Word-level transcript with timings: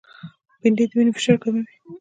بېنډۍ 0.61 0.85
د 0.89 0.91
وینې 0.97 1.11
فشار 1.15 1.37
کموي 1.43 1.65